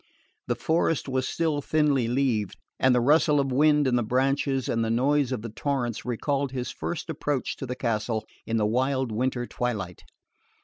[0.47, 4.83] The forest was still thinly leaved, and the rustle of wind in the branches and
[4.83, 9.11] the noise of the torrents recalled his first approach to the castle, in the wild
[9.11, 10.01] winter twilight.